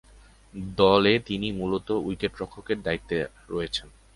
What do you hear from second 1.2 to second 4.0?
তিনি মূলতঃ উইকেট-রক্ষকের দায়িত্বে রয়েছেন।